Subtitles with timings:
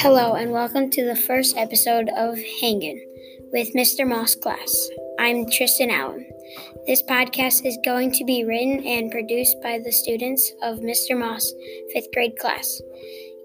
[0.00, 3.04] Hello, and welcome to the first episode of Hangin'
[3.52, 4.06] with Mr.
[4.06, 4.88] Moss class.
[5.18, 6.24] I'm Tristan Allen.
[6.86, 11.18] This podcast is going to be written and produced by the students of Mr.
[11.18, 11.52] Moss'
[11.92, 12.80] fifth grade class.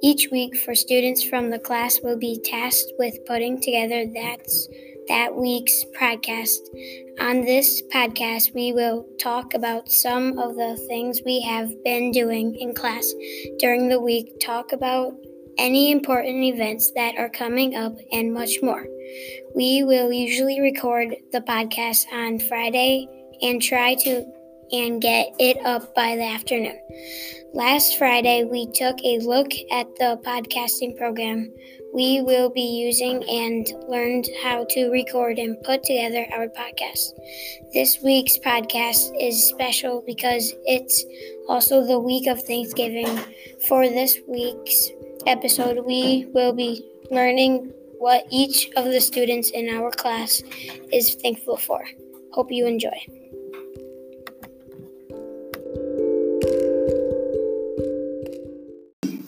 [0.03, 4.69] Each week, for students from the class, will be tasked with putting together that's
[5.07, 6.59] that week's podcast.
[7.19, 12.55] On this podcast, we will talk about some of the things we have been doing
[12.57, 13.11] in class
[13.57, 15.15] during the week, talk about
[15.57, 18.85] any important events that are coming up, and much more.
[19.55, 23.07] We will usually record the podcast on Friday
[23.41, 24.25] and try to
[24.71, 26.79] and get it up by the afternoon.
[27.53, 31.51] Last Friday, we took a look at the podcasting program
[31.93, 37.11] we will be using and learned how to record and put together our podcast.
[37.71, 41.05] This week's podcast is special because it's
[41.47, 43.19] also the week of Thanksgiving.
[43.67, 44.89] For this week's
[45.25, 50.41] episode, we will be learning what each of the students in our class
[50.91, 51.83] is thankful for.
[52.33, 52.99] Hope you enjoy.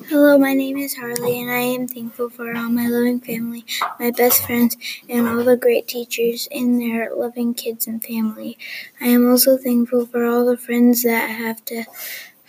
[0.07, 3.65] Hello, my name is Harley, and I am thankful for all my loving family,
[3.99, 4.77] my best friends,
[5.09, 8.57] and all the great teachers and their loving kids and family.
[9.01, 11.83] I am also thankful for all the friends that have to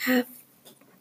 [0.06, 0.26] have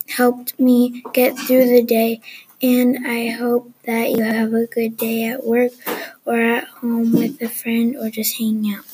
[0.09, 2.21] helped me get through the day,
[2.61, 5.71] and I hope that you have a good day at work
[6.25, 8.85] or at home with a friend or just hanging out.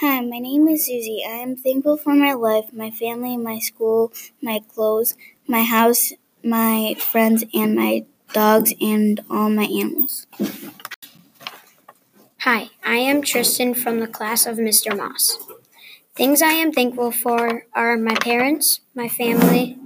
[0.00, 1.24] Hi, my name is Susie.
[1.26, 5.16] I am thankful for my life, my family, my school, my clothes,
[5.48, 6.12] my house,
[6.44, 10.26] my friends, and my dogs, and all my animals.
[12.42, 14.96] Hi, I am Tristan from the class of Mr.
[14.96, 15.36] Moss.
[16.18, 19.78] Things I am thankful for are my parents, my family,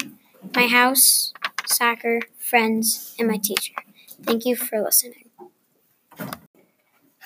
[0.56, 1.34] my house,
[1.66, 3.75] soccer, friends, and my teacher.
[4.22, 5.28] Thank you for listening.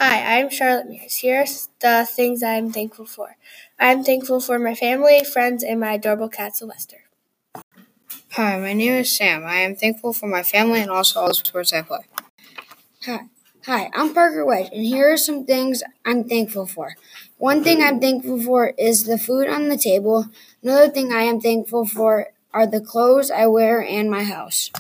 [0.00, 1.18] Hi, I'm Charlotte Mears.
[1.18, 1.46] Here are
[1.78, 3.36] the things I'm thankful for.
[3.78, 7.04] I'm thankful for my family, friends, and my adorable cat, Sylvester.
[8.32, 9.44] Hi, my name is Sam.
[9.44, 12.06] I am thankful for my family and also all the sports I play.
[13.04, 13.20] Hi.
[13.66, 16.94] Hi, I'm Parker Wedge, and here are some things I'm thankful for.
[17.36, 20.26] One thing I'm thankful for is the food on the table.
[20.62, 24.70] Another thing I am thankful for are the clothes I wear and my house.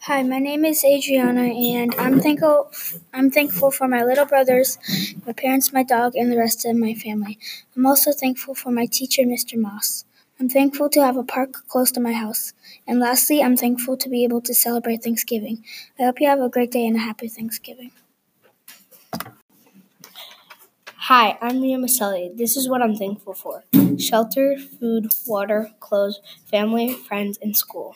[0.00, 2.72] Hi, my name is Adriana, and I'm thankful.
[3.14, 4.78] I'm thankful for my little brothers,
[5.24, 7.38] my parents, my dog, and the rest of my family.
[7.76, 9.56] I'm also thankful for my teacher, Mr.
[9.56, 10.04] Moss.
[10.42, 12.52] I'm thankful to have a park close to my house.
[12.84, 15.62] And lastly, I'm thankful to be able to celebrate Thanksgiving.
[16.00, 17.92] I hope you have a great day and a happy Thanksgiving.
[20.96, 22.36] Hi, I'm Mia Maselli.
[22.36, 23.62] This is what I'm thankful for
[23.96, 26.20] shelter, food, water, clothes,
[26.50, 27.94] family, friends, and school.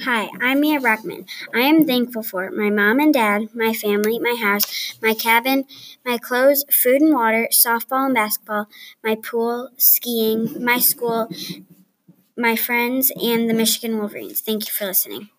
[0.00, 1.24] Hi, I'm Mia Brockman.
[1.54, 5.64] I am thankful for my mom and dad, my family, my house, my cabin,
[6.04, 8.68] my clothes, food and water, softball and basketball,
[9.02, 11.30] my pool, skiing, my school,
[12.36, 14.42] my friends, and the Michigan Wolverines.
[14.42, 15.30] Thank you for listening.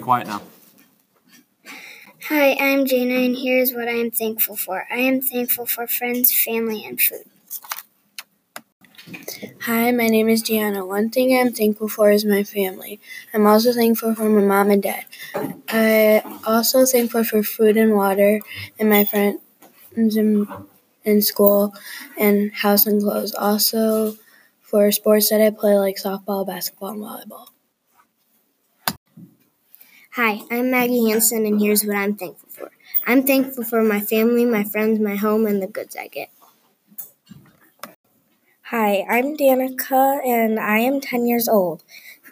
[0.00, 0.42] Quiet now.
[2.28, 4.86] Hi, I'm Jana, and here's what I am thankful for.
[4.90, 7.24] I am thankful for friends, family, and food.
[9.66, 10.86] Hi, my name is Gianna.
[10.86, 13.00] One thing I'm thankful for is my family.
[13.34, 15.04] I'm also thankful for my mom and dad.
[15.68, 18.40] I also thankful for food and water
[18.78, 19.40] and my friends
[19.96, 20.46] in,
[21.04, 21.74] in school
[22.18, 23.34] and house and clothes.
[23.34, 24.16] Also
[24.60, 27.48] for sports that I play like softball, basketball, and volleyball.
[30.16, 32.70] Hi, I'm Maggie Hanson, and here's what I'm thankful for.
[33.06, 36.30] I'm thankful for my family, my friends, my home, and the goods I get.
[38.70, 41.84] Hi, I'm Danica and I am 10 years old.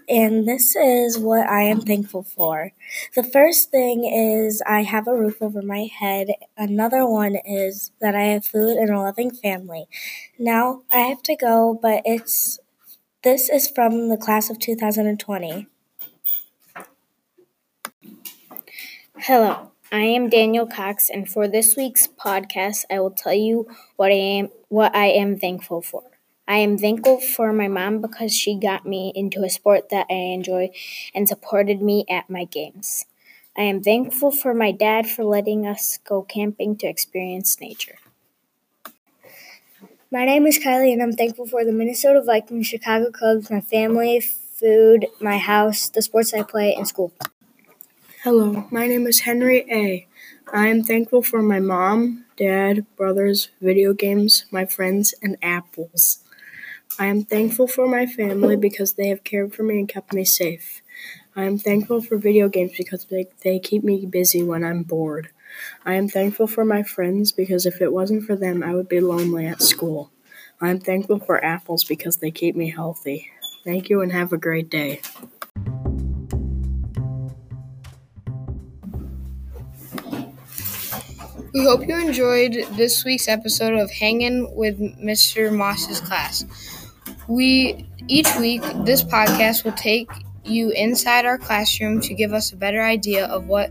[0.08, 2.72] And this is what I am thankful for.
[3.14, 6.30] The first thing is I have a roof over my head.
[6.56, 9.86] Another one is that I have food and a loving family.
[10.36, 12.58] Now I have to go, but it's
[13.22, 15.68] this is from the class of 2020.
[19.18, 19.70] Hello.
[19.92, 24.16] I am Daniel Cox and for this week's podcast I will tell you what I
[24.16, 26.13] am what I am thankful for.
[26.46, 30.14] I am thankful for my mom because she got me into a sport that I
[30.14, 30.70] enjoy
[31.14, 33.06] and supported me at my games.
[33.56, 37.96] I am thankful for my dad for letting us go camping to experience nature.
[40.10, 44.20] My name is Kylie, and I'm thankful for the Minnesota Vikings, Chicago Cubs, my family,
[44.20, 47.12] food, my house, the sports I play, and school.
[48.22, 50.06] Hello, my name is Henry A.
[50.52, 56.23] I am thankful for my mom, dad, brothers, video games, my friends, and apples.
[56.98, 60.24] I am thankful for my family because they have cared for me and kept me
[60.24, 60.82] safe.
[61.36, 65.30] I am thankful for video games because they, they keep me busy when I'm bored.
[65.84, 69.00] I am thankful for my friends because if it wasn't for them, I would be
[69.00, 70.10] lonely at school.
[70.60, 73.30] I am thankful for apples because they keep me healthy.
[73.64, 75.00] Thank you and have a great day.
[81.54, 85.54] We hope you enjoyed this week's episode of Hanging with Mr.
[85.54, 86.44] Moss's class.
[87.28, 90.10] We each week this podcast will take
[90.44, 93.70] you inside our classroom to give us a better idea of what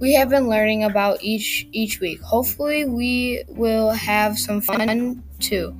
[0.00, 2.20] we have been learning about each each week.
[2.22, 5.76] Hopefully we will have some fun too.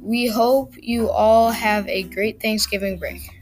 [0.00, 3.35] We hope you all have a great Thanksgiving break.